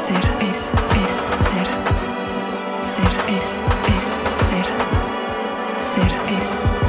ser 0.00 0.16
es, 0.50 0.72
es 1.04 1.14
ser. 1.44 1.68
Ser 2.90 3.14
es, 3.36 3.48
es 3.98 4.06
ser. 4.46 4.66
Ser 5.80 6.12
es. 6.38 6.48
Ser. 6.48 6.80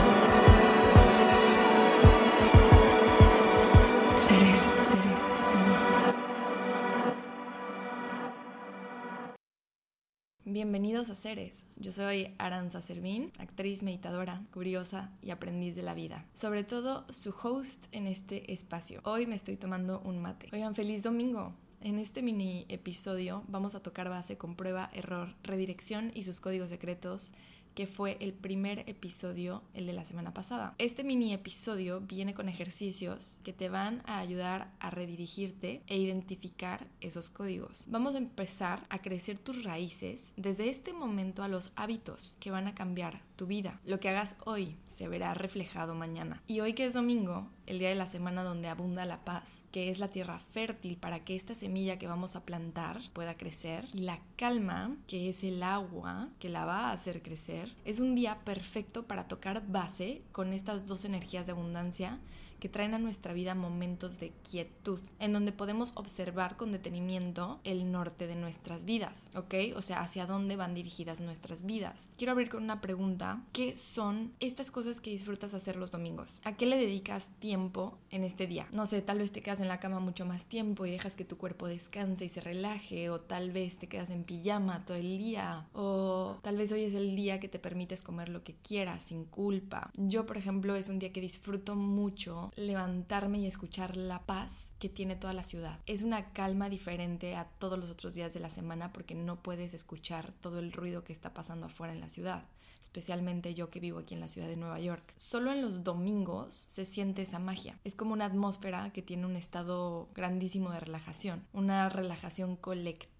Bienvenidos 10.45 11.09
a 11.09 11.15
Ceres. 11.15 11.65
Yo 11.77 11.91
soy 11.91 12.33
Aranza 12.37 12.81
Servín, 12.81 13.31
actriz, 13.39 13.83
meditadora, 13.83 14.43
curiosa 14.53 15.11
y 15.21 15.31
aprendiz 15.31 15.75
de 15.75 15.81
la 15.81 15.93
vida. 15.93 16.25
Sobre 16.33 16.63
todo, 16.63 17.05
su 17.09 17.33
host 17.43 17.85
en 17.91 18.07
este 18.07 18.51
espacio. 18.53 19.01
Hoy 19.03 19.27
me 19.27 19.35
estoy 19.35 19.57
tomando 19.57 20.01
un 20.01 20.21
mate. 20.21 20.49
Oigan, 20.53 20.75
feliz 20.75 21.03
domingo. 21.03 21.55
En 21.83 21.97
este 21.97 22.21
mini 22.21 22.67
episodio 22.69 23.43
vamos 23.47 23.73
a 23.73 23.81
tocar 23.81 24.07
base 24.07 24.37
con 24.37 24.55
prueba, 24.55 24.91
error, 24.93 25.33
redirección 25.41 26.11
y 26.13 26.21
sus 26.21 26.39
códigos 26.39 26.69
secretos 26.69 27.31
que 27.73 27.87
fue 27.87 28.17
el 28.19 28.33
primer 28.33 28.79
episodio, 28.87 29.63
el 29.73 29.87
de 29.87 29.93
la 29.93 30.05
semana 30.05 30.33
pasada. 30.33 30.75
Este 30.77 31.03
mini 31.03 31.33
episodio 31.33 32.01
viene 32.01 32.33
con 32.33 32.49
ejercicios 32.49 33.39
que 33.43 33.53
te 33.53 33.69
van 33.69 34.03
a 34.05 34.19
ayudar 34.19 34.71
a 34.79 34.89
redirigirte 34.89 35.81
e 35.87 35.97
identificar 35.97 36.87
esos 36.99 37.29
códigos. 37.29 37.85
Vamos 37.87 38.15
a 38.15 38.19
empezar 38.19 38.85
a 38.89 38.99
crecer 39.01 39.39
tus 39.39 39.63
raíces 39.63 40.33
desde 40.35 40.69
este 40.69 40.93
momento 40.93 41.43
a 41.43 41.47
los 41.47 41.71
hábitos 41.75 42.35
que 42.39 42.51
van 42.51 42.67
a 42.67 42.75
cambiar 42.75 43.21
tu 43.35 43.47
vida. 43.47 43.79
Lo 43.85 43.99
que 43.99 44.09
hagas 44.09 44.35
hoy 44.45 44.77
se 44.83 45.07
verá 45.07 45.33
reflejado 45.33 45.95
mañana. 45.95 46.43
Y 46.47 46.59
hoy 46.59 46.73
que 46.73 46.85
es 46.85 46.93
domingo, 46.93 47.49
el 47.67 47.79
día 47.79 47.89
de 47.89 47.95
la 47.95 48.07
semana 48.07 48.43
donde 48.43 48.67
abunda 48.67 49.05
la 49.05 49.23
paz, 49.23 49.63
que 49.71 49.89
es 49.89 49.99
la 49.99 50.07
tierra 50.07 50.39
fértil 50.39 50.97
para 50.97 51.23
que 51.23 51.35
esta 51.35 51.55
semilla 51.55 51.97
que 51.97 52.07
vamos 52.07 52.35
a 52.35 52.43
plantar 52.45 53.01
pueda 53.13 53.37
crecer, 53.37 53.87
y 53.93 53.99
la 53.99 54.19
calma, 54.35 54.95
que 55.07 55.29
es 55.29 55.43
el 55.43 55.63
agua 55.63 56.29
que 56.39 56.49
la 56.49 56.65
va 56.65 56.89
a 56.89 56.91
hacer 56.91 57.21
crecer, 57.21 57.73
es 57.85 57.99
un 57.99 58.15
día 58.15 58.39
perfecto 58.43 59.07
para 59.07 59.27
tocar 59.27 59.63
base 59.67 60.21
con 60.31 60.53
estas 60.53 60.87
dos 60.87 61.05
energías 61.05 61.45
de 61.45 61.53
abundancia 61.53 62.19
que 62.61 62.69
traen 62.69 62.93
a 62.93 62.99
nuestra 62.99 63.33
vida 63.33 63.55
momentos 63.55 64.19
de 64.19 64.31
quietud, 64.49 64.99
en 65.19 65.33
donde 65.33 65.51
podemos 65.51 65.93
observar 65.95 66.57
con 66.57 66.71
detenimiento 66.71 67.59
el 67.63 67.91
norte 67.91 68.27
de 68.27 68.35
nuestras 68.35 68.85
vidas, 68.85 69.31
¿ok? 69.35 69.75
O 69.75 69.81
sea, 69.81 70.01
hacia 70.01 70.27
dónde 70.27 70.55
van 70.55 70.75
dirigidas 70.75 71.21
nuestras 71.21 71.65
vidas. 71.65 72.09
Quiero 72.17 72.33
abrir 72.33 72.49
con 72.49 72.63
una 72.63 72.79
pregunta, 72.79 73.43
¿qué 73.51 73.75
son 73.77 74.31
estas 74.39 74.69
cosas 74.69 75.01
que 75.01 75.09
disfrutas 75.09 75.55
hacer 75.55 75.75
los 75.75 75.89
domingos? 75.89 76.39
¿A 76.43 76.55
qué 76.55 76.67
le 76.67 76.77
dedicas 76.77 77.31
tiempo 77.39 77.97
en 78.11 78.23
este 78.23 78.45
día? 78.45 78.67
No 78.73 78.85
sé, 78.85 79.01
tal 79.01 79.17
vez 79.17 79.31
te 79.31 79.41
quedas 79.41 79.59
en 79.59 79.67
la 79.67 79.79
cama 79.79 79.99
mucho 79.99 80.25
más 80.25 80.45
tiempo 80.45 80.85
y 80.85 80.91
dejas 80.91 81.15
que 81.15 81.25
tu 81.25 81.37
cuerpo 81.37 81.67
descanse 81.67 82.25
y 82.25 82.29
se 82.29 82.41
relaje, 82.41 83.09
o 83.09 83.17
tal 83.17 83.49
vez 83.49 83.79
te 83.79 83.87
quedas 83.87 84.11
en 84.11 84.23
pijama 84.23 84.85
todo 84.85 84.97
el 84.97 85.17
día, 85.17 85.67
o 85.73 86.37
tal 86.43 86.57
vez 86.57 86.71
hoy 86.71 86.83
es 86.83 86.93
el 86.93 87.15
día 87.15 87.39
que 87.39 87.49
te 87.49 87.57
permites 87.57 88.03
comer 88.03 88.29
lo 88.29 88.43
que 88.43 88.53
quieras 88.53 89.01
sin 89.01 89.25
culpa. 89.25 89.89
Yo, 89.97 90.27
por 90.27 90.37
ejemplo, 90.37 90.75
es 90.75 90.89
un 90.89 90.99
día 90.99 91.11
que 91.11 91.21
disfruto 91.21 91.75
mucho 91.75 92.50
levantarme 92.55 93.39
y 93.39 93.47
escuchar 93.47 93.97
la 93.97 94.25
paz 94.25 94.69
que 94.79 94.89
tiene 94.89 95.15
toda 95.15 95.33
la 95.33 95.43
ciudad. 95.43 95.79
Es 95.85 96.01
una 96.01 96.31
calma 96.33 96.69
diferente 96.69 97.35
a 97.35 97.45
todos 97.45 97.79
los 97.79 97.89
otros 97.89 98.13
días 98.13 98.33
de 98.33 98.39
la 98.39 98.49
semana 98.49 98.91
porque 98.93 99.15
no 99.15 99.41
puedes 99.41 99.73
escuchar 99.73 100.31
todo 100.41 100.59
el 100.59 100.71
ruido 100.71 101.03
que 101.03 101.13
está 101.13 101.33
pasando 101.33 101.67
afuera 101.67 101.93
en 101.93 102.01
la 102.01 102.09
ciudad 102.09 102.43
especialmente 102.91 103.53
yo 103.53 103.69
que 103.69 103.79
vivo 103.79 103.99
aquí 103.99 104.15
en 104.15 104.19
la 104.19 104.27
ciudad 104.27 104.49
de 104.49 104.57
Nueva 104.57 104.77
York. 104.81 105.13
Solo 105.15 105.53
en 105.53 105.61
los 105.61 105.85
domingos 105.85 106.65
se 106.67 106.83
siente 106.85 107.21
esa 107.21 107.39
magia. 107.39 107.79
Es 107.85 107.95
como 107.95 108.11
una 108.11 108.25
atmósfera 108.25 108.91
que 108.91 109.01
tiene 109.01 109.25
un 109.25 109.37
estado 109.37 110.09
grandísimo 110.13 110.71
de 110.71 110.81
relajación, 110.81 111.47
una 111.53 111.87
relajación 111.87 112.57
colectiva. 112.57 113.10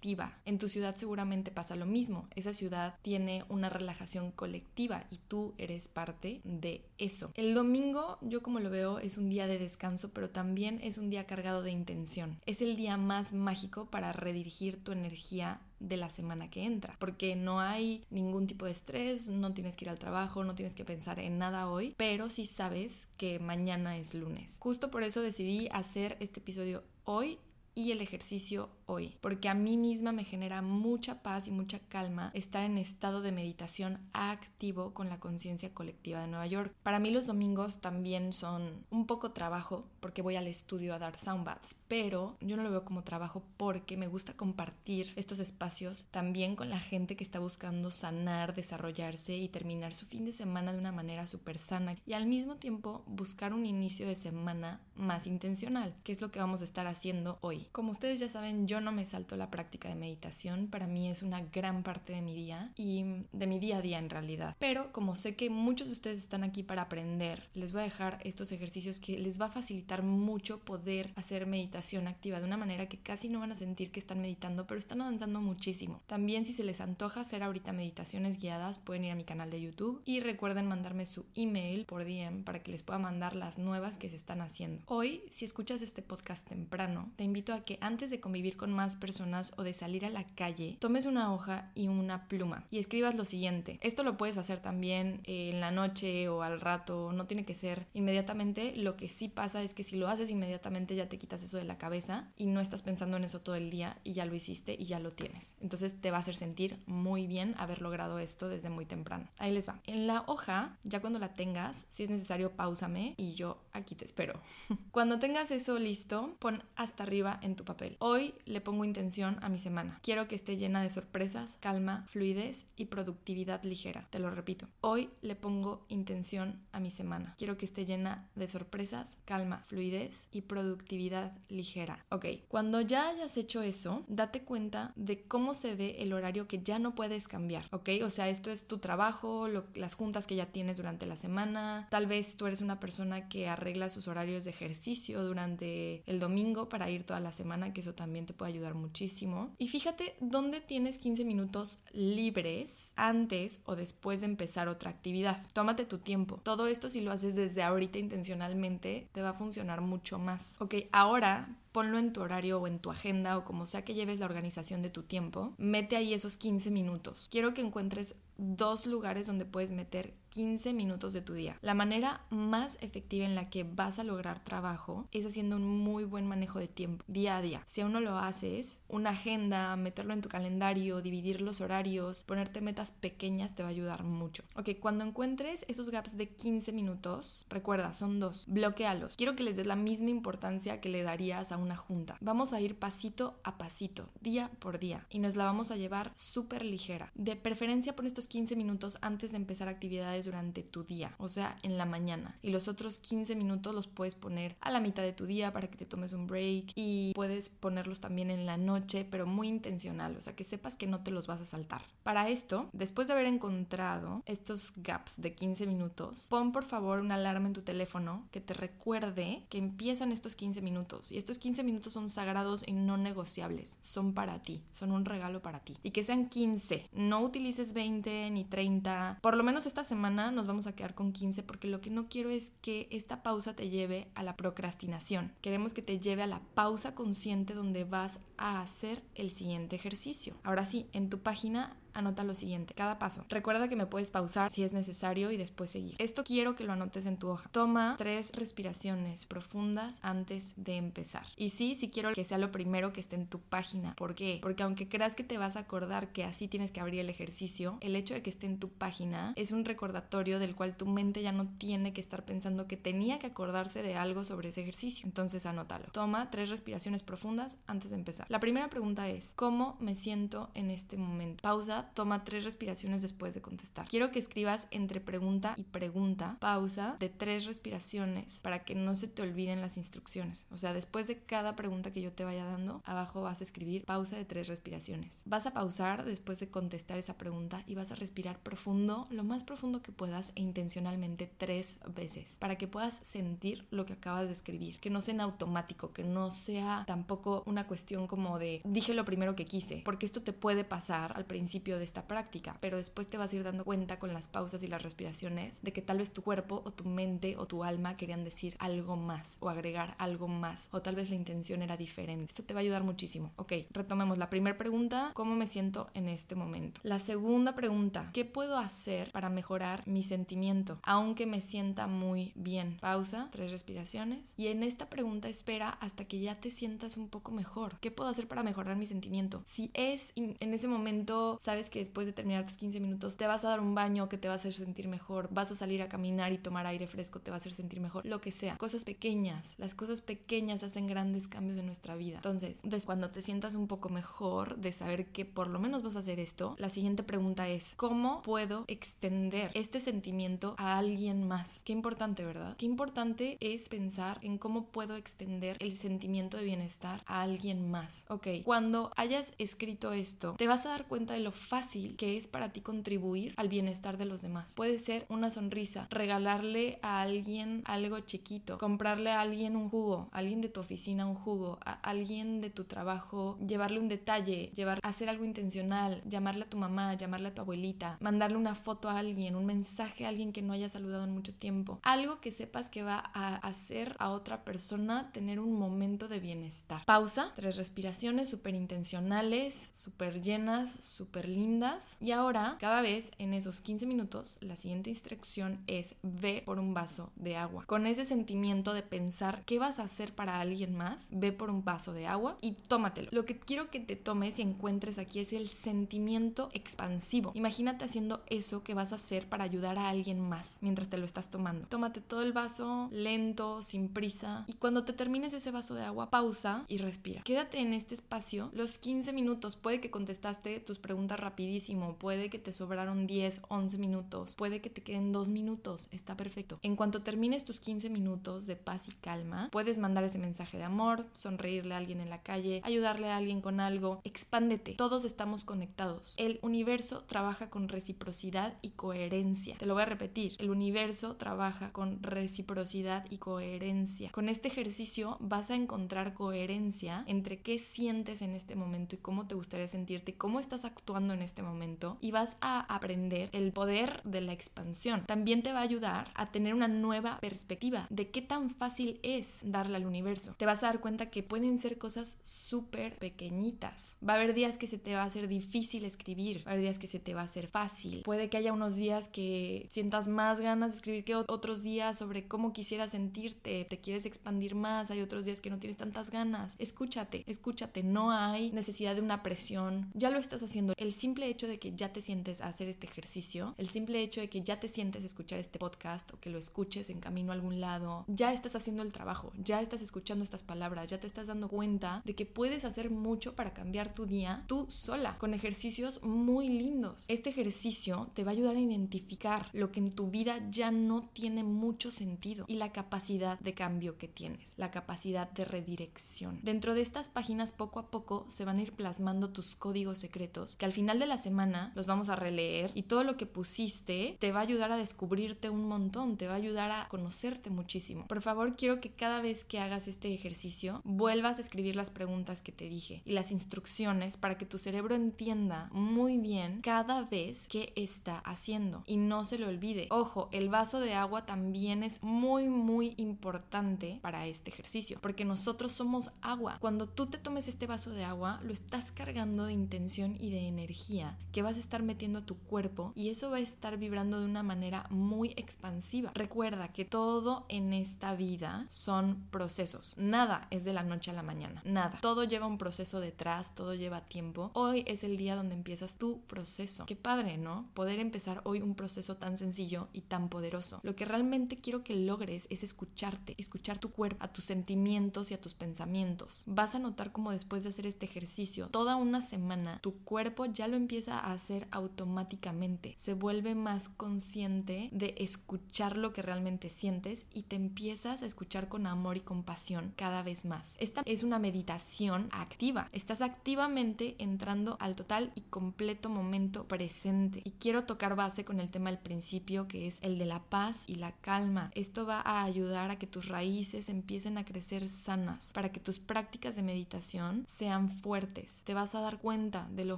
En 0.45 0.57
tu 0.57 0.67
ciudad 0.67 0.95
seguramente 0.95 1.51
pasa 1.51 1.75
lo 1.75 1.85
mismo. 1.85 2.27
Esa 2.35 2.53
ciudad 2.53 2.95
tiene 3.03 3.43
una 3.49 3.69
relajación 3.69 4.31
colectiva 4.31 5.05
y 5.11 5.17
tú 5.17 5.53
eres 5.59 5.87
parte 5.87 6.41
de 6.43 6.83
eso. 6.97 7.31
El 7.35 7.53
domingo, 7.53 8.17
yo 8.21 8.41
como 8.41 8.59
lo 8.59 8.71
veo, 8.71 8.97
es 8.97 9.17
un 9.17 9.29
día 9.29 9.45
de 9.45 9.59
descanso, 9.59 10.09
pero 10.11 10.29
también 10.29 10.79
es 10.81 10.97
un 10.97 11.11
día 11.11 11.27
cargado 11.27 11.61
de 11.61 11.71
intención. 11.71 12.39
Es 12.47 12.61
el 12.61 12.75
día 12.75 12.97
más 12.97 13.31
mágico 13.31 13.85
para 13.85 14.11
redirigir 14.11 14.83
tu 14.83 14.91
energía 14.91 15.61
de 15.79 15.97
la 15.97 16.09
semana 16.09 16.49
que 16.49 16.63
entra, 16.63 16.95
porque 16.99 17.35
no 17.35 17.59
hay 17.59 18.03
ningún 18.09 18.47
tipo 18.47 18.65
de 18.65 18.71
estrés, 18.71 19.27
no 19.27 19.53
tienes 19.53 19.75
que 19.75 19.85
ir 19.85 19.89
al 19.89 19.99
trabajo, 19.99 20.43
no 20.43 20.55
tienes 20.55 20.75
que 20.75 20.85
pensar 20.85 21.19
en 21.19 21.37
nada 21.37 21.69
hoy, 21.69 21.95
pero 21.97 22.29
sí 22.29 22.45
sabes 22.45 23.07
que 23.17 23.39
mañana 23.39 23.97
es 23.97 24.13
lunes. 24.13 24.57
Justo 24.59 24.91
por 24.91 25.03
eso 25.03 25.21
decidí 25.21 25.69
hacer 25.71 26.17
este 26.19 26.39
episodio 26.39 26.83
hoy 27.03 27.39
y 27.75 27.91
el 27.91 28.01
ejercicio 28.01 28.69
hoy, 28.85 29.17
porque 29.21 29.49
a 29.49 29.53
mí 29.53 29.77
misma 29.77 30.11
me 30.11 30.23
genera 30.23 30.61
mucha 30.61 31.21
paz 31.23 31.47
y 31.47 31.51
mucha 31.51 31.79
calma 31.79 32.31
estar 32.33 32.63
en 32.63 32.77
estado 32.77 33.21
de 33.21 33.31
meditación 33.31 33.99
activo 34.13 34.93
con 34.93 35.09
la 35.09 35.19
conciencia 35.19 35.73
colectiva 35.73 36.21
de 36.21 36.27
Nueva 36.27 36.47
York. 36.47 36.73
Para 36.83 36.99
mí 36.99 37.11
los 37.11 37.27
domingos 37.27 37.79
también 37.79 38.33
son 38.33 38.85
un 38.89 39.07
poco 39.07 39.31
trabajo 39.31 39.85
porque 40.01 40.21
voy 40.21 40.35
al 40.35 40.47
estudio 40.47 40.93
a 40.93 40.99
dar 40.99 41.17
soundbaths, 41.17 41.75
pero 41.87 42.35
yo 42.41 42.57
no 42.57 42.63
lo 42.63 42.71
veo 42.71 42.83
como 42.83 43.03
trabajo 43.03 43.43
porque 43.55 43.95
me 43.95 44.07
gusta 44.07 44.33
compartir 44.33 45.13
estos 45.15 45.39
espacios 45.39 46.07
también 46.11 46.55
con 46.55 46.69
la 46.69 46.79
gente 46.79 47.15
que 47.15 47.23
está 47.23 47.39
buscando 47.39 47.91
sanar, 47.91 48.53
desarrollarse 48.53 49.37
y 49.37 49.47
terminar 49.47 49.93
su 49.93 50.05
fin 50.05 50.25
de 50.25 50.33
semana 50.33 50.73
de 50.73 50.79
una 50.79 50.91
manera 50.91 51.27
súper 51.27 51.57
sana 51.59 51.95
y 52.05 52.13
al 52.13 52.25
mismo 52.25 52.55
tiempo 52.55 53.03
buscar 53.05 53.53
un 53.53 53.65
inicio 53.65 54.07
de 54.07 54.15
semana 54.15 54.81
más 54.95 55.27
intencional, 55.27 55.95
que 56.03 56.11
es 56.11 56.21
lo 56.21 56.31
que 56.31 56.39
vamos 56.39 56.61
a 56.61 56.65
estar 56.65 56.87
haciendo 56.87 57.37
hoy. 57.41 57.67
Como 57.71 57.91
ustedes 57.91 58.19
ya 58.19 58.27
saben, 58.27 58.67
yo 58.67 58.81
no 58.81 58.91
me 58.91 59.05
salto 59.05 59.37
la 59.37 59.51
práctica 59.51 59.89
de 59.89 59.95
meditación, 59.95 60.67
para 60.67 60.87
mí 60.87 61.09
es 61.09 61.21
una 61.21 61.41
gran 61.41 61.83
parte 61.83 62.13
de 62.13 62.21
mi 62.21 62.33
día 62.33 62.71
y 62.75 63.05
de 63.31 63.47
mi 63.47 63.59
día 63.59 63.77
a 63.77 63.81
día 63.81 63.99
en 63.99 64.09
realidad. 64.09 64.55
Pero 64.59 64.91
como 64.91 65.15
sé 65.15 65.35
que 65.35 65.49
muchos 65.49 65.87
de 65.87 65.93
ustedes 65.93 66.19
están 66.19 66.43
aquí 66.43 66.63
para 66.63 66.83
aprender, 66.83 67.49
les 67.53 67.71
voy 67.71 67.81
a 67.81 67.85
dejar 67.85 68.19
estos 68.23 68.51
ejercicios 68.51 68.99
que 68.99 69.17
les 69.19 69.39
va 69.39 69.45
a 69.45 69.51
facilitar 69.51 69.90
mucho 69.99 70.59
poder 70.59 71.11
hacer 71.15 71.45
meditación 71.45 72.07
activa 72.07 72.39
de 72.39 72.45
una 72.45 72.57
manera 72.57 72.87
que 72.87 72.99
casi 72.99 73.27
no 73.27 73.41
van 73.41 73.51
a 73.51 73.55
sentir 73.55 73.91
que 73.91 73.99
están 73.99 74.21
meditando, 74.21 74.65
pero 74.65 74.79
están 74.79 75.01
avanzando 75.01 75.41
muchísimo. 75.41 76.01
También 76.07 76.45
si 76.45 76.53
se 76.53 76.63
les 76.63 76.79
antoja 76.79 77.21
hacer 77.21 77.43
ahorita 77.43 77.73
meditaciones 77.73 78.39
guiadas, 78.39 78.79
pueden 78.79 79.05
ir 79.05 79.11
a 79.11 79.15
mi 79.15 79.25
canal 79.25 79.49
de 79.49 79.61
YouTube 79.61 80.01
y 80.05 80.21
recuerden 80.21 80.67
mandarme 80.67 81.05
su 81.05 81.25
email 81.35 81.85
por 81.85 82.05
DM 82.05 82.43
para 82.43 82.63
que 82.63 82.71
les 82.71 82.83
pueda 82.83 82.99
mandar 82.99 83.35
las 83.35 83.57
nuevas 83.57 83.97
que 83.97 84.09
se 84.09 84.15
están 84.15 84.41
haciendo. 84.41 84.83
Hoy, 84.85 85.23
si 85.29 85.43
escuchas 85.43 85.81
este 85.81 86.01
podcast 86.01 86.47
temprano, 86.47 87.11
te 87.17 87.25
invito 87.25 87.53
a 87.53 87.65
que 87.65 87.77
antes 87.81 88.09
de 88.09 88.21
convivir 88.21 88.55
con 88.55 88.71
más 88.71 88.95
personas 88.95 89.51
o 89.57 89.63
de 89.63 89.73
salir 89.73 90.05
a 90.05 90.09
la 90.09 90.25
calle, 90.35 90.77
tomes 90.79 91.05
una 91.05 91.33
hoja 91.33 91.71
y 91.75 91.87
una 91.87 92.27
pluma 92.27 92.65
y 92.69 92.79
escribas 92.79 93.15
lo 93.15 93.25
siguiente. 93.25 93.79
Esto 93.81 94.03
lo 94.03 94.17
puedes 94.17 94.37
hacer 94.37 94.61
también 94.61 95.21
en 95.25 95.59
la 95.59 95.71
noche 95.71 96.29
o 96.29 96.43
al 96.43 96.61
rato, 96.61 97.11
no 97.11 97.27
tiene 97.27 97.45
que 97.45 97.55
ser 97.55 97.87
inmediatamente. 97.93 98.75
Lo 98.75 98.95
que 98.95 99.09
sí 99.09 99.27
pasa 99.27 99.63
es 99.63 99.73
que 99.73 99.80
si 99.83 99.97
lo 99.97 100.07
haces 100.07 100.31
inmediatamente 100.31 100.95
ya 100.95 101.09
te 101.09 101.17
quitas 101.17 101.43
eso 101.43 101.57
de 101.57 101.63
la 101.63 101.77
cabeza 101.77 102.31
y 102.37 102.45
no 102.45 102.61
estás 102.61 102.81
pensando 102.81 103.17
en 103.17 103.23
eso 103.23 103.41
todo 103.41 103.55
el 103.55 103.69
día 103.69 103.97
y 104.03 104.13
ya 104.13 104.25
lo 104.25 104.35
hiciste 104.35 104.75
y 104.77 104.85
ya 104.85 104.99
lo 104.99 105.11
tienes. 105.11 105.55
Entonces 105.61 105.99
te 105.99 106.11
va 106.11 106.17
a 106.17 106.21
hacer 106.21 106.35
sentir 106.35 106.81
muy 106.85 107.27
bien 107.27 107.55
haber 107.57 107.81
logrado 107.81 108.19
esto 108.19 108.49
desde 108.49 108.69
muy 108.69 108.85
temprano. 108.85 109.29
Ahí 109.37 109.51
les 109.51 109.67
va. 109.67 109.79
En 109.85 110.07
la 110.07 110.23
hoja, 110.27 110.77
ya 110.83 111.01
cuando 111.01 111.19
la 111.19 111.33
tengas, 111.35 111.85
si 111.89 112.03
es 112.03 112.09
necesario, 112.09 112.51
pausame 112.51 113.15
y 113.17 113.33
yo 113.33 113.61
aquí 113.73 113.95
te 113.95 114.05
espero. 114.05 114.39
Cuando 114.91 115.19
tengas 115.19 115.51
eso 115.51 115.79
listo, 115.79 116.35
pon 116.39 116.63
hasta 116.75 117.03
arriba 117.03 117.39
en 117.41 117.55
tu 117.55 117.63
papel. 117.63 117.97
Hoy 117.99 118.33
le 118.45 118.61
pongo 118.61 118.85
intención 118.85 119.37
a 119.41 119.49
mi 119.49 119.59
semana. 119.59 119.99
Quiero 120.03 120.27
que 120.27 120.35
esté 120.35 120.57
llena 120.57 120.81
de 120.81 120.89
sorpresas, 120.89 121.57
calma, 121.59 122.05
fluidez 122.07 122.65
y 122.75 122.85
productividad 122.85 123.63
ligera. 123.63 124.07
Te 124.09 124.19
lo 124.19 124.29
repito. 124.29 124.67
Hoy 124.81 125.09
le 125.21 125.35
pongo 125.35 125.85
intención 125.87 126.61
a 126.71 126.79
mi 126.79 126.91
semana. 126.91 127.35
Quiero 127.37 127.57
que 127.57 127.65
esté 127.65 127.85
llena 127.85 128.29
de 128.35 128.47
sorpresas, 128.47 129.17
calma, 129.25 129.63
fluidez 129.71 130.27
y 130.33 130.41
productividad 130.41 131.31
ligera. 131.47 132.05
Ok, 132.09 132.25
cuando 132.49 132.81
ya 132.81 133.07
hayas 133.07 133.37
hecho 133.37 133.61
eso, 133.61 134.03
date 134.09 134.43
cuenta 134.43 134.91
de 134.97 135.23
cómo 135.23 135.53
se 135.53 135.75
ve 135.75 135.95
el 135.99 136.11
horario 136.11 136.45
que 136.45 136.61
ya 136.61 136.77
no 136.77 136.93
puedes 136.93 137.29
cambiar. 137.29 137.69
Ok, 137.71 137.89
o 138.03 138.09
sea, 138.09 138.27
esto 138.27 138.51
es 138.51 138.67
tu 138.67 138.79
trabajo, 138.79 139.47
las 139.75 139.95
juntas 139.95 140.27
que 140.27 140.35
ya 140.35 140.47
tienes 140.47 140.75
durante 140.75 141.05
la 141.05 141.15
semana. 141.15 141.87
Tal 141.89 142.05
vez 142.05 142.35
tú 142.35 142.47
eres 142.47 142.59
una 142.59 142.81
persona 142.81 143.29
que 143.29 143.47
arregla 143.47 143.89
sus 143.89 144.09
horarios 144.09 144.43
de 144.43 144.49
ejercicio 144.49 145.23
durante 145.23 146.03
el 146.05 146.19
domingo 146.19 146.67
para 146.67 146.89
ir 146.89 147.05
toda 147.05 147.21
la 147.21 147.31
semana, 147.31 147.71
que 147.71 147.79
eso 147.79 147.95
también 147.95 148.25
te 148.25 148.33
puede 148.33 148.51
ayudar 148.51 148.73
muchísimo. 148.73 149.55
Y 149.57 149.69
fíjate 149.69 150.17
dónde 150.19 150.59
tienes 150.59 150.97
15 150.97 151.23
minutos 151.23 151.79
libres 151.93 152.91
antes 152.97 153.61
o 153.63 153.77
después 153.77 154.19
de 154.19 154.25
empezar 154.25 154.67
otra 154.67 154.89
actividad. 154.89 155.41
Tómate 155.53 155.85
tu 155.85 155.99
tiempo. 155.99 156.41
Todo 156.43 156.67
esto 156.67 156.89
si 156.89 156.99
lo 156.99 157.13
haces 157.13 157.37
desde 157.37 157.63
ahorita 157.63 157.99
intencionalmente 157.99 159.07
te 159.13 159.21
va 159.21 159.29
a 159.29 159.33
funcionar 159.33 159.60
mucho 159.81 160.19
más. 160.19 160.55
Ok, 160.59 160.75
ahora 160.91 161.49
ponlo 161.71 161.97
en 161.97 162.13
tu 162.13 162.21
horario 162.21 162.59
o 162.59 162.67
en 162.67 162.79
tu 162.79 162.91
agenda 162.91 163.37
o 163.37 163.45
como 163.45 163.65
sea 163.65 163.83
que 163.83 163.93
lleves 163.93 164.19
la 164.19 164.25
organización 164.25 164.81
de 164.81 164.89
tu 164.89 165.03
tiempo, 165.03 165.53
mete 165.57 165.95
ahí 165.95 166.13
esos 166.13 166.37
15 166.37 166.71
minutos. 166.71 167.27
Quiero 167.31 167.53
que 167.53 167.61
encuentres 167.61 168.15
dos 168.37 168.85
lugares 168.85 169.27
donde 169.27 169.45
puedes 169.45 169.71
meter 169.71 170.15
15 170.29 170.73
minutos 170.73 171.13
de 171.13 171.21
tu 171.21 171.33
día. 171.33 171.57
La 171.61 171.73
manera 171.73 172.25
más 172.29 172.77
efectiva 172.81 173.25
en 173.25 173.35
la 173.35 173.49
que 173.49 173.63
vas 173.63 173.99
a 173.99 174.03
lograr 174.03 174.43
trabajo 174.43 175.07
es 175.11 175.25
haciendo 175.25 175.57
un 175.57 175.67
muy 175.67 176.05
buen 176.05 176.25
manejo 176.25 176.57
de 176.57 176.67
tiempo 176.67 177.03
día 177.07 177.37
a 177.37 177.41
día. 177.41 177.61
Si 177.65 177.81
aún 177.81 177.91
no 177.91 177.99
lo 177.99 178.17
haces, 178.17 178.79
una 178.87 179.11
agenda, 179.11 179.75
meterlo 179.75 180.13
en 180.13 180.21
tu 180.21 180.29
calendario, 180.29 181.01
dividir 181.01 181.41
los 181.41 181.61
horarios, 181.61 182.23
ponerte 182.23 182.61
metas 182.61 182.91
pequeñas 182.91 183.53
te 183.53 183.63
va 183.63 183.69
a 183.69 183.71
ayudar 183.71 184.03
mucho. 184.03 184.43
Ok, 184.55 184.69
cuando 184.79 185.03
encuentres 185.03 185.65
esos 185.67 185.89
gaps 185.89 186.17
de 186.17 186.29
15 186.29 186.71
minutos, 186.71 187.45
recuerda, 187.49 187.93
son 187.93 188.19
dos, 188.19 188.45
bloquealos. 188.47 189.15
Quiero 189.17 189.35
que 189.35 189.43
les 189.43 189.57
des 189.57 189.67
la 189.67 189.75
misma 189.75 190.09
importancia 190.09 190.79
que 190.79 190.89
le 190.89 191.03
darías 191.03 191.51
a 191.51 191.57
una 191.61 191.77
junta. 191.77 192.17
Vamos 192.21 192.53
a 192.53 192.61
ir 192.61 192.77
pasito 192.77 193.39
a 193.43 193.57
pasito, 193.57 194.09
día 194.21 194.51
por 194.59 194.79
día, 194.79 195.05
y 195.09 195.19
nos 195.19 195.35
la 195.35 195.45
vamos 195.45 195.71
a 195.71 195.75
llevar 195.75 196.11
súper 196.15 196.65
ligera. 196.65 197.11
De 197.15 197.35
preferencia 197.35 197.95
por 197.95 198.05
estos 198.05 198.27
15 198.27 198.55
minutos 198.55 198.97
antes 199.01 199.31
de 199.31 199.37
empezar 199.37 199.67
actividades 199.67 200.25
durante 200.25 200.63
tu 200.63 200.83
día, 200.83 201.15
o 201.17 201.27
sea, 201.27 201.57
en 201.63 201.77
la 201.77 201.85
mañana. 201.85 202.37
Y 202.41 202.51
los 202.51 202.67
otros 202.67 202.99
15 202.99 203.35
minutos 203.35 203.75
los 203.75 203.87
puedes 203.87 204.15
poner 204.15 204.55
a 204.61 204.71
la 204.71 204.79
mitad 204.79 205.03
de 205.03 205.13
tu 205.13 205.25
día 205.25 205.53
para 205.53 205.67
que 205.67 205.77
te 205.77 205.85
tomes 205.85 206.13
un 206.13 206.27
break 206.27 206.73
y 206.75 207.13
puedes 207.13 207.49
ponerlos 207.49 207.99
también 207.99 208.31
en 208.31 208.45
la 208.45 208.57
noche, 208.57 209.05
pero 209.09 209.25
muy 209.25 209.47
intencional, 209.47 210.15
o 210.17 210.21
sea, 210.21 210.35
que 210.35 210.43
sepas 210.43 210.75
que 210.75 210.87
no 210.87 211.03
te 211.03 211.11
los 211.11 211.27
vas 211.27 211.41
a 211.41 211.45
saltar. 211.45 211.83
Para 212.03 212.29
esto, 212.29 212.69
después 212.73 213.07
de 213.07 213.13
haber 213.13 213.27
encontrado 213.27 214.23
estos 214.25 214.73
gaps 214.77 215.21
de 215.21 215.33
15 215.33 215.67
minutos, 215.67 216.27
pon 216.29 216.51
por 216.51 216.63
favor 216.63 216.99
una 216.99 217.15
alarma 217.15 217.47
en 217.47 217.53
tu 217.53 217.61
teléfono 217.61 218.27
que 218.31 218.41
te 218.41 218.53
recuerde 218.53 219.45
que 219.49 219.57
empiezan 219.57 220.11
estos 220.11 220.35
15 220.35 220.61
minutos 220.61 221.11
y 221.11 221.17
estos 221.17 221.37
15 221.51 221.63
minutos 221.65 221.91
son 221.91 222.07
sagrados 222.07 222.63
y 222.65 222.71
no 222.71 222.95
negociables, 222.95 223.77
son 223.81 224.13
para 224.13 224.41
ti, 224.41 224.63
son 224.71 224.93
un 224.93 225.03
regalo 225.03 225.41
para 225.41 225.59
ti. 225.59 225.75
Y 225.83 225.91
que 225.91 226.05
sean 226.05 226.29
15, 226.29 226.87
no 226.93 227.19
utilices 227.19 227.73
20 227.73 228.31
ni 228.31 228.45
30, 228.45 229.19
por 229.21 229.35
lo 229.35 229.43
menos 229.43 229.65
esta 229.65 229.83
semana 229.83 230.31
nos 230.31 230.47
vamos 230.47 230.65
a 230.65 230.73
quedar 230.73 230.95
con 230.95 231.11
15 231.11 231.43
porque 231.43 231.67
lo 231.67 231.81
que 231.81 231.89
no 231.89 232.07
quiero 232.07 232.29
es 232.29 232.53
que 232.61 232.87
esta 232.89 233.21
pausa 233.21 233.53
te 233.53 233.67
lleve 233.67 234.07
a 234.15 234.23
la 234.23 234.37
procrastinación. 234.37 235.33
Queremos 235.41 235.73
que 235.73 235.81
te 235.81 235.99
lleve 235.99 236.23
a 236.23 236.27
la 236.27 236.39
pausa 236.53 236.95
consciente 236.95 237.53
donde 237.53 237.83
vas 237.83 238.21
a 238.37 238.61
hacer 238.61 239.03
el 239.15 239.29
siguiente 239.29 239.75
ejercicio. 239.75 240.37
Ahora 240.43 240.63
sí, 240.63 240.87
en 240.93 241.09
tu 241.09 241.19
página 241.19 241.75
anota 241.93 242.23
lo 242.23 242.35
siguiente, 242.35 242.73
cada 242.73 242.99
paso. 242.99 243.25
Recuerda 243.29 243.67
que 243.67 243.75
me 243.75 243.85
puedes 243.85 244.11
pausar 244.11 244.49
si 244.51 244.63
es 244.63 244.73
necesario 244.73 245.31
y 245.31 245.37
después 245.37 245.69
seguir. 245.69 245.95
Esto 245.99 246.23
quiero 246.23 246.55
que 246.55 246.63
lo 246.63 246.73
anotes 246.73 247.05
en 247.05 247.17
tu 247.17 247.29
hoja. 247.29 247.49
Toma 247.49 247.95
tres 247.97 248.31
respiraciones 248.33 249.25
profundas 249.25 249.99
antes 250.01 250.53
de 250.57 250.77
empezar. 250.77 251.25
Y 251.41 251.49
sí, 251.49 251.73
sí 251.73 251.89
quiero 251.89 252.13
que 252.13 252.23
sea 252.23 252.37
lo 252.37 252.51
primero 252.51 252.93
que 252.93 252.99
esté 252.99 253.15
en 253.15 253.25
tu 253.25 253.39
página. 253.39 253.95
¿Por 253.95 254.13
qué? 254.13 254.37
Porque 254.43 254.61
aunque 254.61 254.87
creas 254.87 255.15
que 255.15 255.23
te 255.23 255.39
vas 255.39 255.55
a 255.55 255.61
acordar 255.61 256.11
que 256.11 256.23
así 256.23 256.47
tienes 256.47 256.69
que 256.69 256.81
abrir 256.81 256.99
el 256.99 257.09
ejercicio, 257.09 257.79
el 257.81 257.95
hecho 257.95 258.13
de 258.13 258.21
que 258.21 258.29
esté 258.29 258.45
en 258.45 258.59
tu 258.59 258.69
página 258.69 259.33
es 259.35 259.51
un 259.51 259.65
recordatorio 259.65 260.37
del 260.37 260.55
cual 260.55 260.77
tu 260.77 260.85
mente 260.85 261.23
ya 261.23 261.31
no 261.31 261.47
tiene 261.57 261.93
que 261.93 262.01
estar 262.01 262.25
pensando 262.25 262.67
que 262.67 262.77
tenía 262.77 263.17
que 263.17 263.25
acordarse 263.25 263.81
de 263.81 263.95
algo 263.95 264.23
sobre 264.23 264.49
ese 264.49 264.61
ejercicio. 264.61 265.07
Entonces 265.07 265.47
anótalo. 265.47 265.87
Toma 265.91 266.29
tres 266.29 266.51
respiraciones 266.51 267.01
profundas 267.01 267.57
antes 267.65 267.89
de 267.89 267.95
empezar. 267.95 268.27
La 268.29 268.39
primera 268.39 268.69
pregunta 268.69 269.09
es, 269.09 269.33
¿cómo 269.35 269.77
me 269.79 269.95
siento 269.95 270.51
en 270.53 270.69
este 270.69 270.95
momento? 270.95 271.41
Pausa 271.41 271.89
toma 271.95 272.23
tres 272.23 272.43
respiraciones 272.43 273.01
después 273.01 273.33
de 273.33 273.41
contestar. 273.41 273.87
Quiero 273.87 274.11
que 274.11 274.19
escribas 274.19 274.67
entre 274.69 275.01
pregunta 275.01 275.55
y 275.57 275.63
pregunta, 275.63 276.37
pausa 276.39 276.97
de 276.99 277.09
tres 277.09 277.45
respiraciones 277.45 278.41
para 278.41 278.63
que 278.63 278.75
no 278.75 278.95
se 278.95 279.07
te 279.07 279.23
olviden 279.23 279.59
las 279.59 279.77
instrucciones. 279.77 280.45
O 280.51 280.57
sea, 280.57 280.73
después 280.73 281.07
de 281.07 281.30
cada 281.31 281.55
pregunta 281.55 281.93
que 281.93 282.01
yo 282.01 282.11
te 282.11 282.25
vaya 282.25 282.43
dando, 282.43 282.81
abajo 282.83 283.21
vas 283.21 283.39
a 283.39 283.45
escribir 283.45 283.85
pausa 283.85 284.17
de 284.17 284.25
tres 284.25 284.49
respiraciones. 284.49 285.21
Vas 285.23 285.45
a 285.45 285.53
pausar 285.53 286.03
después 286.03 286.41
de 286.41 286.49
contestar 286.49 286.97
esa 286.97 287.17
pregunta 287.17 287.63
y 287.65 287.75
vas 287.75 287.89
a 287.89 287.95
respirar 287.95 288.39
profundo, 288.39 289.07
lo 289.11 289.23
más 289.23 289.45
profundo 289.45 289.81
que 289.81 289.93
puedas 289.93 290.33
e 290.35 290.41
intencionalmente 290.41 291.31
tres 291.37 291.79
veces 291.95 292.35
para 292.37 292.57
que 292.57 292.67
puedas 292.67 292.99
sentir 293.03 293.65
lo 293.71 293.85
que 293.85 293.93
acabas 293.93 294.25
de 294.25 294.33
escribir, 294.33 294.81
que 294.81 294.89
no 294.89 294.99
sea 294.99 295.13
en 295.13 295.21
automático, 295.21 295.93
que 295.93 296.03
no 296.03 296.31
sea 296.31 296.83
tampoco 296.85 297.43
una 297.45 297.65
cuestión 297.65 298.07
como 298.07 298.37
de 298.37 298.61
dije 298.65 298.93
lo 298.93 299.05
primero 299.05 299.33
que 299.33 299.45
quise, 299.45 299.83
porque 299.85 300.05
esto 300.05 300.23
te 300.23 300.33
puede 300.33 300.65
pasar 300.65 301.13
al 301.15 301.23
principio 301.23 301.77
de 301.77 301.85
esta 301.85 302.09
práctica, 302.09 302.57
pero 302.59 302.75
después 302.75 303.07
te 303.07 303.17
vas 303.17 303.31
a 303.31 303.37
ir 303.37 303.43
dando 303.45 303.63
cuenta 303.63 303.99
con 303.99 304.11
las 304.11 304.27
pausas 304.27 304.63
y 304.63 304.67
las 304.67 304.81
respiraciones 304.81 305.61
de 305.61 305.71
que 305.71 305.81
tal 305.81 305.99
vez 305.99 306.11
tu 306.11 306.23
cuerpo 306.23 306.61
o 306.65 306.73
tu 306.73 306.83
mente 306.83 307.37
o 307.37 307.47
tu 307.47 307.63
alma 307.63 307.95
querían 307.95 308.25
decir 308.25 308.57
algo 308.59 308.97
más 308.97 309.37
o 309.39 309.47
agregar 309.47 309.95
algo 309.97 310.27
más 310.27 310.67
o 310.71 310.81
tal 310.81 310.95
vez 310.95 311.09
la 311.09 311.20
intención 311.21 311.61
era 311.61 311.77
diferente. 311.77 312.31
Esto 312.31 312.43
te 312.43 312.53
va 312.53 312.59
a 312.59 312.63
ayudar 312.63 312.83
muchísimo. 312.83 313.31
Ok, 313.35 313.53
retomemos 313.71 314.17
la 314.17 314.29
primera 314.29 314.57
pregunta, 314.57 315.11
¿cómo 315.13 315.35
me 315.35 315.47
siento 315.47 315.89
en 315.93 316.09
este 316.09 316.35
momento? 316.35 316.81
La 316.83 316.99
segunda 316.99 317.55
pregunta, 317.55 318.09
¿qué 318.13 318.25
puedo 318.25 318.57
hacer 318.57 319.11
para 319.11 319.29
mejorar 319.29 319.87
mi 319.87 320.03
sentimiento 320.03 320.79
aunque 320.83 321.25
me 321.25 321.41
sienta 321.41 321.87
muy 321.87 322.33
bien? 322.35 322.77
Pausa, 322.81 323.29
tres 323.31 323.51
respiraciones 323.51 324.33
y 324.37 324.47
en 324.47 324.63
esta 324.63 324.89
pregunta 324.89 325.29
espera 325.29 325.69
hasta 325.69 326.05
que 326.05 326.19
ya 326.19 326.39
te 326.39 326.51
sientas 326.51 326.97
un 326.97 327.09
poco 327.09 327.31
mejor. 327.31 327.79
¿Qué 327.79 327.91
puedo 327.91 328.09
hacer 328.09 328.27
para 328.27 328.43
mejorar 328.43 328.75
mi 328.75 328.85
sentimiento? 328.85 329.43
Si 329.45 329.71
es 329.73 330.13
en 330.15 330.53
ese 330.53 330.67
momento, 330.67 331.37
sabes 331.39 331.69
que 331.69 331.79
después 331.79 332.07
de 332.07 332.13
terminar 332.13 332.45
tus 332.45 332.57
15 332.57 332.79
minutos 332.79 333.17
te 333.17 333.27
vas 333.27 333.43
a 333.43 333.49
dar 333.49 333.59
un 333.59 333.75
baño 333.75 334.09
que 334.09 334.17
te 334.17 334.27
va 334.27 334.35
a 334.35 334.37
hacer 334.37 334.53
sentir 334.53 334.87
mejor, 334.87 335.29
vas 335.31 335.51
a 335.51 335.55
salir 335.55 335.81
a 335.81 335.89
caminar 335.89 336.31
y 336.31 336.37
tomar 336.37 336.65
aire 336.65 336.87
fresco, 336.87 337.19
te 337.19 337.31
va 337.31 337.35
a 337.35 337.37
hacer 337.37 337.53
sentir 337.53 337.79
mejor, 337.79 338.05
lo 338.05 338.21
que 338.21 338.31
sea. 338.31 338.57
Cosas 338.57 338.83
pequeñas, 338.83 339.55
las 339.57 339.75
cosas 339.75 340.01
pequeñas 340.01 340.63
hacen 340.63 340.87
grandes 340.87 341.10
cambios 341.27 341.57
en 341.57 341.65
nuestra 341.65 341.95
vida. 341.95 342.17
Entonces, 342.17 342.61
cuando 342.85 343.11
te 343.11 343.21
sientas 343.21 343.55
un 343.55 343.67
poco 343.67 343.89
mejor 343.89 344.57
de 344.57 344.71
saber 344.71 345.07
que 345.07 345.25
por 345.25 345.47
lo 345.47 345.59
menos 345.59 345.83
vas 345.83 345.95
a 345.95 345.99
hacer 345.99 346.19
esto, 346.19 346.55
la 346.57 346.69
siguiente 346.69 347.03
pregunta 347.03 347.47
es, 347.47 347.73
¿cómo 347.75 348.21
puedo 348.21 348.65
extender 348.67 349.51
este 349.53 349.79
sentimiento 349.79 350.55
a 350.57 350.77
alguien 350.77 351.27
más? 351.27 351.61
Qué 351.63 351.73
importante, 351.73 352.25
¿verdad? 352.25 352.55
Qué 352.57 352.65
importante 352.65 353.37
es 353.39 353.69
pensar 353.69 354.19
en 354.21 354.37
cómo 354.37 354.67
puedo 354.67 354.95
extender 354.95 355.57
el 355.59 355.75
sentimiento 355.75 356.37
de 356.37 356.43
bienestar 356.43 357.03
a 357.05 357.21
alguien 357.21 357.69
más. 357.69 358.05
Ok, 358.09 358.27
cuando 358.43 358.91
hayas 358.95 359.33
escrito 359.37 359.93
esto, 359.93 360.35
te 360.37 360.47
vas 360.47 360.65
a 360.65 360.69
dar 360.69 360.87
cuenta 360.87 361.13
de 361.13 361.19
lo 361.19 361.31
fácil 361.31 361.95
que 361.95 362.17
es 362.17 362.27
para 362.27 362.51
ti 362.51 362.61
contribuir 362.61 363.33
al 363.37 363.49
bienestar 363.49 363.97
de 363.97 364.05
los 364.05 364.21
demás. 364.21 364.53
Puede 364.55 364.79
ser 364.79 365.05
una 365.09 365.29
sonrisa, 365.29 365.87
regalarle 365.89 366.79
a 366.81 367.01
alguien 367.01 367.63
algo 367.65 367.99
chiquito, 367.99 368.57
comprarle 368.57 369.11
a 369.11 369.21
alguien 369.21 369.55
un 369.55 369.69
jugo, 369.69 370.09
alguien 370.11 370.41
de 370.41 370.49
tu 370.49 370.59
oficina 370.59 370.90
un 370.99 371.15
jugo, 371.15 371.59
a 371.65 371.73
alguien 371.73 372.41
de 372.41 372.49
tu 372.49 372.65
trabajo, 372.65 373.37
llevarle 373.39 373.79
un 373.79 373.87
detalle, 373.87 374.51
llevar, 374.55 374.79
hacer 374.83 375.09
algo 375.09 375.25
intencional, 375.25 376.01
llamarle 376.05 376.43
a 376.43 376.49
tu 376.49 376.57
mamá, 376.57 376.93
llamarle 376.95 377.29
a 377.29 377.35
tu 377.35 377.41
abuelita, 377.41 377.97
mandarle 378.01 378.37
una 378.37 378.55
foto 378.55 378.89
a 378.89 378.99
alguien, 378.99 379.35
un 379.35 379.45
mensaje 379.45 380.05
a 380.05 380.09
alguien 380.09 380.33
que 380.33 380.41
no 380.41 380.53
haya 380.53 380.69
saludado 380.69 381.03
en 381.03 381.13
mucho 381.13 381.33
tiempo. 381.33 381.79
Algo 381.83 382.19
que 382.19 382.31
sepas 382.31 382.69
que 382.69 382.83
va 382.83 383.11
a 383.13 383.35
hacer 383.35 383.95
a 383.99 384.09
otra 384.11 384.43
persona 384.43 385.11
tener 385.11 385.39
un 385.39 385.53
momento 385.53 386.07
de 386.07 386.19
bienestar. 386.19 386.85
Pausa, 386.85 387.31
tres 387.35 387.57
respiraciones 387.57 388.29
súper 388.29 388.55
intencionales, 388.55 389.69
súper 389.71 390.21
llenas, 390.21 390.71
súper 390.71 391.27
lindas 391.27 391.97
y 391.99 392.11
ahora, 392.11 392.57
cada 392.59 392.81
vez 392.81 393.11
en 393.17 393.33
esos 393.33 393.61
15 393.61 393.85
minutos, 393.85 394.37
la 394.41 394.55
siguiente 394.55 394.89
instrucción 394.89 395.63
es 395.67 395.95
ve 396.03 396.43
por 396.45 396.59
un 396.59 396.73
vaso 396.73 397.11
de 397.15 397.37
agua. 397.37 397.65
Con 397.65 397.85
ese 397.87 398.05
sentimiento 398.05 398.73
de 398.73 398.83
pensar 398.83 399.43
qué 399.45 399.59
vas 399.59 399.79
a 399.79 399.83
hacer 399.83 400.13
para 400.13 400.39
alguien 400.39 400.75
más, 400.75 400.80
ve 401.11 401.31
por 401.31 401.49
un 401.49 401.63
vaso 401.63 401.93
de 401.93 402.07
agua 402.07 402.37
y 402.41 402.53
tómatelo. 402.53 403.09
Lo 403.11 403.25
que 403.25 403.39
quiero 403.39 403.69
que 403.69 403.79
te 403.79 403.95
tomes 403.95 404.39
y 404.39 404.41
encuentres 404.41 404.97
aquí 404.97 405.19
es 405.19 405.33
el 405.33 405.47
sentimiento 405.47 406.49
expansivo. 406.53 407.31
Imagínate 407.35 407.85
haciendo 407.85 408.23
eso 408.27 408.63
que 408.63 408.73
vas 408.73 408.91
a 408.91 408.95
hacer 408.95 409.27
para 409.27 409.43
ayudar 409.43 409.77
a 409.77 409.89
alguien 409.89 410.19
más 410.19 410.57
mientras 410.61 410.89
te 410.89 410.97
lo 410.97 411.05
estás 411.05 411.29
tomando. 411.29 411.67
Tómate 411.67 412.01
todo 412.01 412.21
el 412.21 412.33
vaso 412.33 412.89
lento, 412.91 413.63
sin 413.63 413.89
prisa 413.89 414.45
y 414.47 414.53
cuando 414.53 414.83
te 414.83 414.93
termines 414.93 415.33
ese 415.33 415.51
vaso 415.51 415.75
de 415.75 415.83
agua, 415.83 416.09
pausa 416.09 416.65
y 416.67 416.77
respira. 416.77 417.21
Quédate 417.23 417.59
en 417.59 417.73
este 417.73 417.95
espacio 417.95 418.49
los 418.53 418.77
15 418.77 419.13
minutos. 419.13 419.55
Puede 419.55 419.81
que 419.81 419.91
contestaste 419.91 420.59
tus 420.59 420.79
preguntas 420.79 421.19
rapidísimo, 421.19 421.95
puede 421.97 422.29
que 422.29 422.39
te 422.39 422.51
sobraron 422.51 423.07
10, 423.07 423.41
11 423.47 423.77
minutos, 423.77 424.35
puede 424.35 424.61
que 424.61 424.69
te 424.69 424.81
queden 424.81 425.11
2 425.11 425.29
minutos, 425.29 425.87
está 425.91 426.15
perfecto. 426.17 426.59
En 426.61 426.75
cuanto 426.75 427.03
termines 427.03 427.45
tus 427.45 427.59
15 427.59 427.89
minutos 427.89 428.45
de 428.45 428.55
paz 428.55 428.87
y 428.87 428.91
calma, 428.91 429.49
puedes 429.51 429.77
mandar 429.77 430.03
ese 430.03 430.17
mensaje 430.17 430.57
de 430.57 430.63
amor, 430.63 430.70
sonreírle 431.13 431.73
a 431.73 431.77
alguien 431.77 432.01
en 432.01 432.09
la 432.09 432.21
calle, 432.21 432.61
ayudarle 432.63 433.09
a 433.09 433.17
alguien 433.17 433.41
con 433.41 433.59
algo, 433.59 434.01
expándete, 434.03 434.73
todos 434.75 435.05
estamos 435.05 435.45
conectados. 435.45 436.13
El 436.17 436.39
universo 436.41 437.03
trabaja 437.03 437.49
con 437.49 437.69
reciprocidad 437.69 438.57
y 438.61 438.71
coherencia. 438.71 439.57
Te 439.57 439.65
lo 439.65 439.73
voy 439.73 439.83
a 439.83 439.87
repetir, 439.87 440.35
el 440.39 440.49
universo 440.49 441.15
trabaja 441.15 441.71
con 441.71 442.01
reciprocidad 442.01 443.05
y 443.09 443.17
coherencia. 443.17 444.11
Con 444.11 444.29
este 444.29 444.47
ejercicio 444.47 445.17
vas 445.19 445.51
a 445.51 445.55
encontrar 445.55 446.13
coherencia 446.13 447.03
entre 447.07 447.41
qué 447.41 447.59
sientes 447.59 448.21
en 448.21 448.33
este 448.33 448.55
momento 448.55 448.95
y 448.95 448.99
cómo 448.99 449.27
te 449.27 449.35
gustaría 449.35 449.67
sentirte, 449.67 450.15
cómo 450.15 450.39
estás 450.39 450.65
actuando 450.65 451.13
en 451.13 451.21
este 451.21 451.43
momento 451.43 451.97
y 452.01 452.11
vas 452.11 452.37
a 452.41 452.61
aprender 452.73 453.29
el 453.33 453.51
poder 453.51 454.01
de 454.03 454.21
la 454.21 454.33
expansión. 454.33 455.05
También 455.05 455.43
te 455.43 455.53
va 455.53 455.59
a 455.59 455.63
ayudar 455.63 456.11
a 456.15 456.31
tener 456.31 456.53
una 456.53 456.67
nueva 456.67 457.19
perspectiva 457.19 457.87
de 457.89 458.09
qué 458.11 458.21
tan 458.21 458.49
fácil 458.49 458.99
es 459.03 459.39
darle 459.43 459.77
al 459.77 459.85
universo. 459.85 460.35
Te 460.37 460.45
vas 460.45 460.60
vas 460.61 460.69
a 460.69 460.73
dar 460.73 460.81
cuenta 460.81 461.09
que 461.09 461.23
pueden 461.23 461.57
ser 461.57 461.79
cosas 461.79 462.17
súper 462.21 462.97
pequeñitas. 462.99 463.97
Va 464.07 464.13
a 464.13 464.15
haber 464.17 464.35
días 464.35 464.59
que 464.59 464.67
se 464.67 464.77
te 464.77 464.93
va 464.93 465.01
a 465.01 465.05
hacer 465.05 465.27
difícil 465.27 465.85
escribir, 465.85 466.45
va 466.45 466.51
a 466.51 466.53
haber 466.53 466.65
días 466.65 466.77
que 466.77 466.87
se 466.87 466.99
te 466.99 467.15
va 467.15 467.21
a 467.21 467.25
hacer 467.25 467.47
fácil. 467.47 468.03
Puede 468.03 468.29
que 468.29 468.37
haya 468.37 468.53
unos 468.53 468.75
días 468.75 469.09
que 469.09 469.67
sientas 469.71 470.07
más 470.07 470.39
ganas 470.39 470.71
de 470.71 470.75
escribir 470.75 471.03
que 471.03 471.15
otros 471.15 471.63
días 471.63 471.97
sobre 471.97 472.27
cómo 472.27 472.53
quisieras 472.53 472.91
sentirte, 472.91 473.65
te 473.65 473.81
quieres 473.81 474.05
expandir 474.05 474.53
más, 474.53 474.91
hay 474.91 475.01
otros 475.01 475.25
días 475.25 475.41
que 475.41 475.49
no 475.49 475.57
tienes 475.57 475.77
tantas 475.77 476.11
ganas. 476.11 476.55
Escúchate, 476.59 477.23
escúchate, 477.25 477.81
no 477.81 478.11
hay 478.11 478.51
necesidad 478.51 478.93
de 478.93 479.01
una 479.01 479.23
presión. 479.23 479.89
Ya 479.95 480.11
lo 480.11 480.19
estás 480.19 480.43
haciendo. 480.43 480.73
El 480.77 480.93
simple 480.93 481.27
hecho 481.27 481.47
de 481.47 481.57
que 481.57 481.75
ya 481.75 481.91
te 481.91 482.01
sientes 482.01 482.41
a 482.41 482.47
hacer 482.47 482.67
este 482.67 482.85
ejercicio, 482.85 483.55
el 483.57 483.69
simple 483.69 484.03
hecho 484.03 484.21
de 484.21 484.29
que 484.29 484.41
ya 484.41 484.59
te 484.59 484.69
sientes 484.69 485.03
a 485.03 485.07
escuchar 485.07 485.39
este 485.39 485.57
podcast 485.57 486.13
o 486.13 486.19
que 486.19 486.29
lo 486.29 486.37
escuches 486.37 486.91
en 486.91 486.99
camino 486.99 487.31
a 487.31 487.35
algún 487.35 487.59
lado, 487.59 488.05
ya 488.07 488.31
estás 488.31 488.55
haciendo 488.55 488.83
el 488.83 488.91
trabajo, 488.91 489.33
ya 489.37 489.59
estás 489.59 489.81
escuchando 489.81 490.23
estas 490.23 490.43
palabras, 490.51 490.89
ya 490.89 490.99
te 490.99 491.07
estás 491.07 491.27
dando 491.27 491.47
cuenta 491.47 492.01
de 492.03 492.13
que 492.13 492.25
puedes 492.25 492.65
hacer 492.65 492.89
mucho 492.89 493.37
para 493.37 493.53
cambiar 493.53 493.93
tu 493.93 494.05
día 494.05 494.43
tú 494.47 494.65
sola, 494.67 495.17
con 495.17 495.33
ejercicios 495.33 496.03
muy 496.03 496.49
lindos. 496.49 497.05
Este 497.07 497.29
ejercicio 497.29 498.11
te 498.13 498.25
va 498.25 498.31
a 498.31 498.33
ayudar 498.33 498.57
a 498.57 498.59
identificar 498.59 499.49
lo 499.53 499.71
que 499.71 499.79
en 499.79 499.93
tu 499.93 500.11
vida 500.11 500.45
ya 500.49 500.69
no 500.69 501.01
tiene 501.01 501.45
mucho 501.45 501.89
sentido 501.89 502.43
y 502.49 502.55
la 502.55 502.73
capacidad 502.73 503.39
de 503.39 503.53
cambio 503.53 503.97
que 503.97 504.09
tienes, 504.09 504.55
la 504.57 504.71
capacidad 504.71 505.31
de 505.31 505.45
redirección. 505.45 506.41
Dentro 506.43 506.73
de 506.73 506.81
estas 506.81 507.07
páginas 507.07 507.53
poco 507.53 507.79
a 507.79 507.89
poco 507.89 508.25
se 508.27 508.43
van 508.43 508.57
a 508.57 508.63
ir 508.63 508.73
plasmando 508.73 509.29
tus 509.29 509.55
códigos 509.55 509.99
secretos 509.99 510.57
que 510.57 510.65
al 510.65 510.73
final 510.73 510.99
de 510.99 511.05
la 511.05 511.17
semana 511.17 511.71
los 511.75 511.85
vamos 511.85 512.09
a 512.09 512.17
releer 512.17 512.71
y 512.75 512.83
todo 512.83 513.05
lo 513.05 513.15
que 513.15 513.25
pusiste 513.25 514.17
te 514.19 514.33
va 514.33 514.39
a 514.39 514.43
ayudar 514.43 514.73
a 514.73 514.75
descubrirte 514.75 515.49
un 515.49 515.65
montón, 515.65 516.17
te 516.17 516.27
va 516.27 516.33
a 516.33 516.43
ayudar 516.43 516.71
a 516.71 516.89
conocerte 516.89 517.49
muchísimo. 517.49 518.05
Por 518.07 518.21
favor, 518.21 518.57
quiero 518.57 518.81
que 518.81 518.91
cada 518.91 519.21
vez 519.21 519.45
que 519.45 519.59
hagas 519.59 519.87
este 519.87 520.13
ejercicio 520.13 520.40
vuelvas 520.83 521.37
a 521.37 521.41
escribir 521.41 521.75
las 521.75 521.89
preguntas 521.89 522.41
que 522.41 522.51
te 522.51 522.69
dije 522.69 523.01
y 523.05 523.11
las 523.11 523.31
instrucciones 523.31 524.17
para 524.17 524.37
que 524.37 524.45
tu 524.45 524.57
cerebro 524.57 524.95
entienda 524.95 525.69
muy 525.71 526.17
bien 526.17 526.61
cada 526.61 527.03
vez 527.03 527.47
que 527.47 527.73
está 527.75 528.19
haciendo 528.19 528.83
y 528.87 528.97
no 528.97 529.23
se 529.23 529.37
lo 529.37 529.47
olvide. 529.47 529.87
Ojo, 529.91 530.29
el 530.31 530.49
vaso 530.49 530.79
de 530.79 530.93
agua 530.93 531.25
también 531.25 531.83
es 531.83 532.01
muy 532.03 532.47
muy 532.49 532.93
importante 532.97 533.99
para 534.01 534.25
este 534.25 534.51
ejercicio 534.51 534.99
porque 535.01 535.25
nosotros 535.25 535.71
somos 535.71 536.11
agua. 536.21 536.57
Cuando 536.59 536.87
tú 536.87 537.05
te 537.05 537.17
tomes 537.17 537.47
este 537.47 537.67
vaso 537.67 537.91
de 537.91 538.03
agua, 538.03 538.39
lo 538.43 538.53
estás 538.53 538.91
cargando 538.91 539.45
de 539.45 539.53
intención 539.53 540.15
y 540.19 540.31
de 540.31 540.47
energía 540.47 541.17
que 541.31 541.43
vas 541.43 541.57
a 541.57 541.59
estar 541.59 541.83
metiendo 541.83 542.19
a 542.19 542.25
tu 542.25 542.37
cuerpo 542.37 542.93
y 542.95 543.09
eso 543.09 543.29
va 543.29 543.37
a 543.37 543.41
estar 543.41 543.77
vibrando 543.77 544.19
de 544.19 544.25
una 544.25 544.43
manera 544.43 544.85
muy 544.89 545.29
expansiva. 545.37 546.11
Recuerda 546.15 546.69
que 546.69 546.85
todo 546.85 547.45
en 547.49 547.73
esta 547.73 548.15
vida 548.15 548.65
son 548.69 549.27
procesos. 549.31 549.93
Nada 549.97 550.30
es 550.49 550.63
de 550.63 550.73
la 550.73 550.83
noche 550.83 551.11
a 551.11 551.13
la 551.13 551.23
mañana. 551.23 551.61
Nada. 551.65 551.99
Todo 552.01 552.23
lleva 552.23 552.47
un 552.47 552.57
proceso 552.57 552.99
detrás, 552.99 553.55
todo 553.55 553.73
lleva 553.73 554.05
tiempo. 554.05 554.51
Hoy 554.53 554.83
es 554.87 555.03
el 555.03 555.17
día 555.17 555.35
donde 555.35 555.55
empiezas 555.55 555.95
tu 555.95 556.21
proceso. 556.21 556.85
Qué 556.85 556.95
padre, 556.95 557.37
¿no? 557.37 557.69
Poder 557.73 557.99
empezar 557.99 558.41
hoy 558.43 558.61
un 558.61 558.75
proceso 558.75 559.17
tan 559.17 559.37
sencillo 559.37 559.89
y 559.93 560.01
tan 560.01 560.29
poderoso. 560.29 560.79
Lo 560.83 560.95
que 560.95 561.05
realmente 561.05 561.57
quiero 561.57 561.83
que 561.83 561.95
logres 561.95 562.47
es 562.49 562.63
escucharte, 562.63 563.35
escuchar 563.37 563.77
tu 563.79 563.91
cuerpo, 563.91 564.23
a 564.23 564.31
tus 564.31 564.45
sentimientos 564.45 565.31
y 565.31 565.33
a 565.33 565.41
tus 565.41 565.53
pensamientos. 565.53 566.43
Vas 566.45 566.75
a 566.75 566.79
notar 566.79 567.11
como 567.11 567.31
después 567.31 567.63
de 567.63 567.69
hacer 567.69 567.85
este 567.85 568.05
ejercicio, 568.05 568.67
toda 568.67 568.95
una 568.95 569.21
semana, 569.21 569.79
tu 569.81 569.97
cuerpo 570.03 570.45
ya 570.45 570.67
lo 570.67 570.75
empieza 570.75 571.19
a 571.19 571.33
hacer 571.33 571.67
automáticamente. 571.71 572.95
Se 572.97 573.13
vuelve 573.13 573.55
más 573.55 573.89
consciente 573.89 574.89
de 574.91 575.15
escuchar 575.17 575.97
lo 575.97 576.13
que 576.13 576.21
realmente 576.21 576.69
sientes 576.69 577.25
y 577.33 577.43
te 577.43 577.55
empiezas 577.55 578.23
a 578.23 578.25
escuchar 578.25 578.67
con 578.67 578.87
amor 578.87 579.17
y 579.17 579.21
compasión 579.21 579.93
cada 579.95 580.20
vez 580.23 580.45
más. 580.45 580.75
Esta 580.79 581.01
es 581.05 581.23
una 581.23 581.39
meditación 581.39 582.29
activa. 582.31 582.89
Estás 582.91 583.21
activamente 583.21 584.15
entrando 584.19 584.77
al 584.79 584.95
total 584.95 585.31
y 585.35 585.41
completo 585.41 586.09
momento 586.09 586.67
presente. 586.67 587.41
Y 587.43 587.51
quiero 587.51 587.83
tocar 587.85 588.15
base 588.15 588.43
con 588.43 588.59
el 588.59 588.69
tema 588.69 588.89
del 588.89 588.99
principio 588.99 589.67
que 589.67 589.87
es 589.87 589.99
el 590.01 590.17
de 590.17 590.25
la 590.25 590.43
paz 590.43 590.85
y 590.87 590.95
la 590.95 591.11
calma. 591.11 591.71
Esto 591.75 592.05
va 592.05 592.21
a 592.21 592.43
ayudar 592.43 592.91
a 592.91 592.97
que 592.97 593.07
tus 593.07 593.27
raíces 593.27 593.89
empiecen 593.89 594.37
a 594.37 594.45
crecer 594.45 594.87
sanas, 594.87 595.51
para 595.53 595.71
que 595.71 595.79
tus 595.79 595.99
prácticas 595.99 596.55
de 596.55 596.63
meditación 596.63 597.43
sean 597.47 597.89
fuertes. 597.89 598.61
Te 598.65 598.73
vas 598.73 598.95
a 598.95 599.01
dar 599.01 599.19
cuenta 599.19 599.67
de 599.71 599.85
lo 599.85 599.97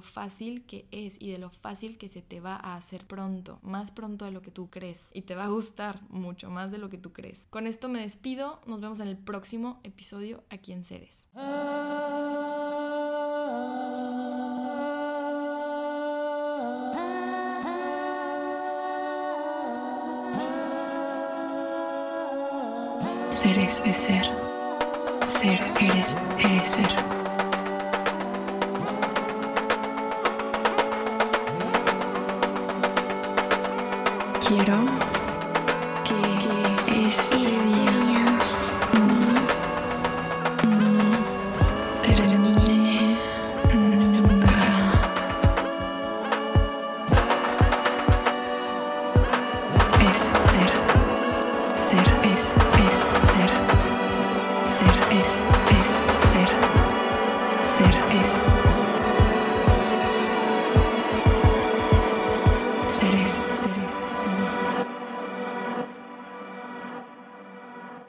fácil 0.00 0.64
que 0.66 0.86
es 0.90 1.20
y 1.20 1.30
de 1.30 1.38
lo 1.38 1.50
fácil 1.50 1.98
que 1.98 2.08
se 2.08 2.22
te 2.22 2.40
va 2.40 2.56
a 2.56 2.76
hacer 2.76 3.06
pronto, 3.06 3.58
más 3.62 3.90
pronto 3.90 4.24
de 4.24 4.30
lo 4.30 4.42
que 4.42 4.50
tú 4.50 4.70
crees. 4.70 5.10
Y 5.12 5.22
te 5.22 5.34
va 5.34 5.44
a 5.44 5.48
gustar 5.48 6.00
mucho 6.10 6.50
más 6.50 6.70
de 6.70 6.78
lo 6.78 6.88
que 6.88 6.98
tú 6.98 7.12
crees. 7.12 7.46
Con 7.50 7.66
esto 7.66 7.88
me 7.88 8.00
despido. 8.00 8.60
Nos 8.66 8.80
vemos 8.80 9.00
en 9.00 9.08
el 9.08 9.16
próximo 9.16 9.80
episodio 9.82 10.03
aquí 10.50 10.72
en 10.72 10.84
Ceres. 10.84 11.26
Seres 23.30 23.82
es 23.86 23.96
ser. 23.96 24.26
Ser 25.24 25.60
eres, 25.80 26.16
eres 26.38 26.68
ser. 26.68 26.94
Quiero 34.46 34.76
que 36.04 37.06
este 37.06 37.36
día 37.38 38.03